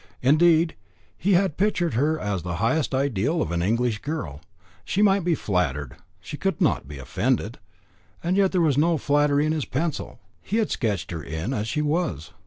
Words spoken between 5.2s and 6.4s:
be flattered, she